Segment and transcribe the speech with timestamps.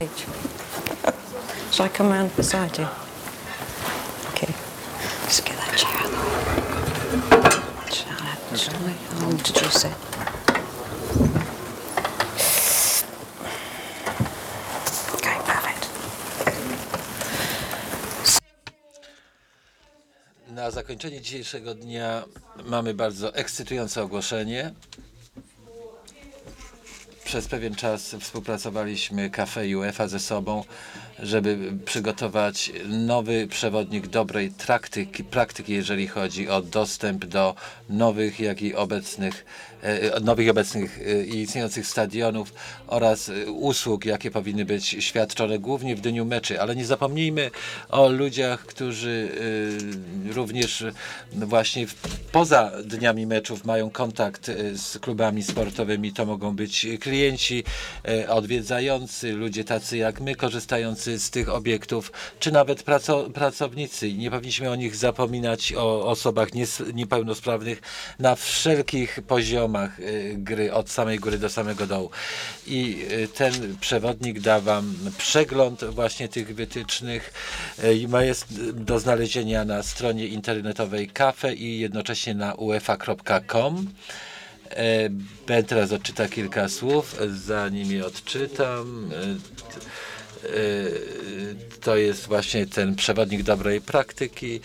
[1.72, 2.88] Shall I come round beside you?
[4.30, 4.54] Okay.
[5.24, 7.92] Just get that chair though.
[7.92, 8.56] Shall I?
[8.56, 8.92] Shall I?
[9.26, 9.92] What did you say?
[15.16, 15.88] Okay, perfect.
[20.48, 22.24] Na zakończenie dzisiejszego dnia
[22.64, 24.72] mamy bardzo ekscytujące ogłoszenie.
[27.30, 30.64] Przez pewien czas współpracowaliśmy Cafe UEFA ze sobą,
[31.18, 37.54] żeby przygotować nowy przewodnik dobrej praktyki, praktyki jeżeli chodzi o dostęp do
[37.88, 39.44] nowych, jak i obecnych,
[39.82, 42.52] e, nowych i obecnych e, i istniejących stadionów
[42.86, 46.60] oraz e, usług, jakie powinny być świadczone głównie w dniu meczy.
[46.60, 47.50] Ale nie zapomnijmy
[47.88, 49.28] o ludziach, którzy
[50.30, 50.84] e, również
[51.32, 51.86] właśnie
[52.32, 56.12] poza dniami meczów mają kontakt e, z klubami sportowymi.
[56.12, 57.19] To mogą być klienci,
[58.08, 64.12] e, odwiedzający, ludzie tacy jak my, korzystający z tych obiektów, czy nawet praco, pracownicy.
[64.12, 66.48] Nie powinniśmy o nich zapominać, o osobach
[66.94, 67.82] niepełnosprawnych
[68.18, 70.02] na wszelkich poziomach e,
[70.34, 72.10] gry, od samej góry do samego dołu.
[72.66, 77.32] I e, ten przewodnik da Wam przegląd właśnie tych wytycznych
[78.20, 83.86] jest do znalezienia na stronie internetowej kafe i jednocześnie na uefa.com.
[85.68, 89.10] Teraz odczyta kilka słów, zanim je odczytam.
[89.12, 90.60] e, e,
[91.80, 94.60] To jest właśnie ten przewodnik dobrej praktyki.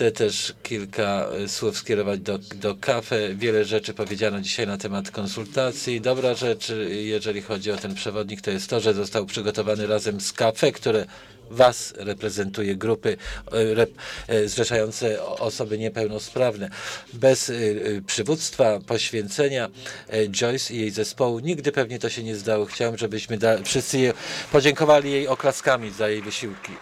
[0.00, 3.34] Chcę też kilka e, słów skierować do, do kafe.
[3.34, 6.00] Wiele rzeczy powiedziano dzisiaj na temat konsultacji.
[6.00, 10.32] Dobra rzecz, jeżeli chodzi o ten przewodnik, to jest to, że został przygotowany razem z
[10.32, 11.06] kafe, które
[11.50, 13.16] Was reprezentuje grupy
[13.52, 13.90] e, rep,
[14.28, 16.70] e, zrzeszające osoby niepełnosprawne.
[17.12, 17.56] Bez e, e,
[18.06, 19.68] przywództwa, poświęcenia
[20.08, 22.66] e, Joyce i jej zespołu nigdy pewnie to się nie zdało.
[22.66, 24.12] Chciałem, żebyśmy wszyscy
[24.52, 26.72] podziękowali jej oklaskami za jej wysiłki.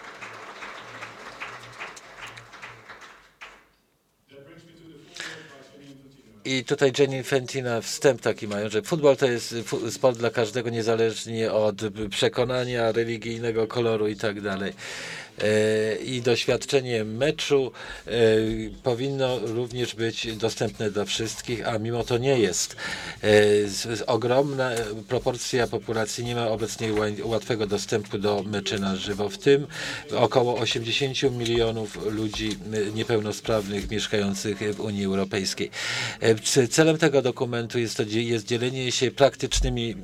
[6.49, 9.55] I tutaj Jenny Fentina wstęp taki mają, że futbol to jest
[9.89, 11.75] sport dla każdego niezależnie od
[12.09, 14.73] przekonania, religijnego koloru i tak dalej.
[16.05, 17.71] I doświadczenie meczu
[18.07, 18.11] e,
[18.83, 22.75] powinno również być dostępne dla wszystkich, a mimo to nie jest.
[23.23, 23.29] E,
[24.07, 24.71] Ogromna
[25.07, 29.67] proporcja populacji nie ma obecnie ła- łatwego dostępu do meczy na żywo, w tym
[30.17, 35.69] około 80 milionów ludzi e, niepełnosprawnych mieszkających w Unii Europejskiej.
[36.69, 39.95] Celem tego dokumentu jest, to, jest dzielenie się praktycznymi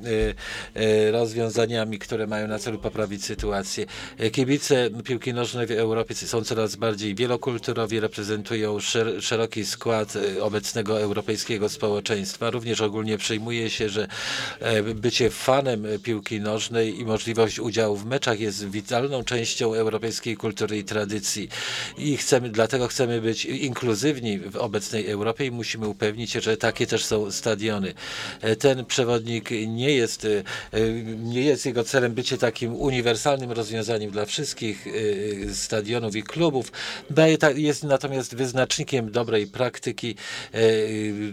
[1.10, 3.86] rozwiązaniami, które mają na celu poprawić sytuację.
[4.32, 11.00] Kibice piłki nożnej w Europie są coraz bardziej wielokulturowi, reprezentują szer szeroki skład e, obecnego
[11.00, 12.50] europejskiego społeczeństwa.
[12.50, 14.08] Również ogólnie przyjmuje się, że
[14.60, 20.78] e, bycie fanem piłki nożnej i możliwość udziału w meczach jest witalną częścią europejskiej kultury
[20.78, 21.48] i tradycji.
[21.98, 26.86] I chcemy, dlatego chcemy być inkluzywni w obecnej Europie i musimy upewnić się, że takie
[26.86, 27.94] też są stadiony.
[28.40, 30.80] E, Ten przewodnik nie jest, e,
[31.16, 34.86] nie jest jego celem bycie takim uniwersalnym rozwiązaniem dla wszystkich
[35.54, 36.72] stadionów i klubów.
[37.54, 40.14] Jest natomiast wyznacznikiem dobrej praktyki,
[40.54, 40.58] e,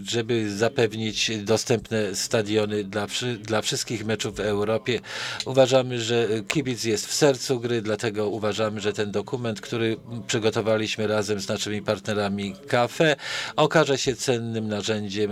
[0.08, 3.06] żeby zapewnić dostępne stadiony dla,
[3.40, 5.00] dla wszystkich meczów w Europie.
[5.46, 9.96] Uważamy, że kibic jest w sercu gry, dlatego uważamy, że ten dokument, który
[10.26, 13.16] przygotowaliśmy razem z naszymi partnerami KAFE,
[13.56, 15.30] okaże się cennym narzędziem,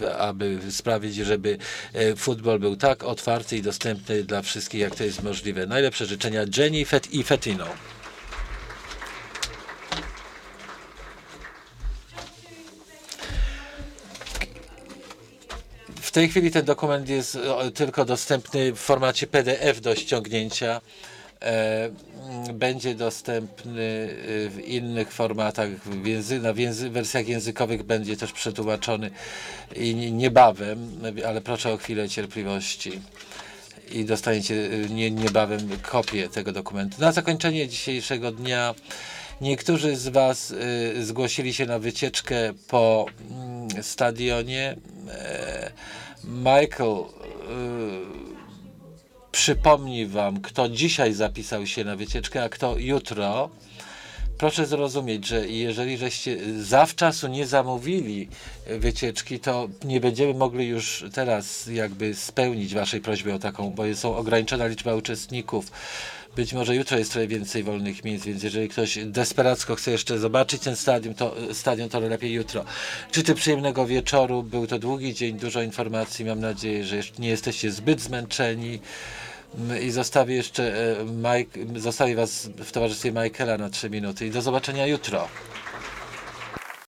[0.00, 1.58] e, aby sprawić, żeby
[1.92, 5.66] e, futbol był tak otwarty i dostępny dla wszystkich, jak to jest możliwe.
[5.66, 7.91] Najlepsze życzenia Jenny Fet i Fetino.
[16.12, 20.80] Tej chwili ten dokument jest o, tylko dostępny w formacie PDF do ściągnięcia.
[21.42, 28.16] E, mm, będzie dostępny y, w innych formatach, w języ, na języ, wersjach językowych będzie
[28.16, 29.10] też przetłumaczony
[29.76, 33.00] i nie- niebawem, ale proszę o chwilę cierpliwości
[33.92, 36.96] i dostaniecie nie, niebawem kopię tego dokumentu.
[37.00, 38.74] Na zakończenie dzisiejszego dnia
[39.40, 40.54] niektórzy z Was
[41.00, 44.76] zgłosili się na wycieczkę po mm, stadionie.
[45.08, 45.70] E,
[46.24, 47.04] Michael y,
[49.32, 53.50] przypomni Wam, kto dzisiaj zapisał się na wycieczkę, a kto jutro.
[54.42, 58.28] Proszę zrozumieć, że jeżeli żeście zawczasu nie zamówili
[58.66, 64.16] wycieczki, to nie będziemy mogli już teraz jakby spełnić Waszej prośby o taką, bo są
[64.16, 65.70] ograniczona liczba uczestników.
[66.36, 70.62] Być może jutro jest trochę więcej wolnych miejsc, więc jeżeli ktoś desperacko chce jeszcze zobaczyć
[70.62, 72.64] ten stadion, to, stadion, to lepiej jutro.
[73.12, 74.42] Życzę przyjemnego wieczoru.
[74.42, 76.24] Był to długi dzień, dużo informacji.
[76.24, 78.80] Mam nadzieję, że nie jesteście zbyt zmęczeni.
[79.58, 84.30] Mm, I zostawię jeszcze e, Mike, zostawię Was w towarzystwie Michaela na 3 minuty i
[84.30, 85.28] do zobaczenia jutro.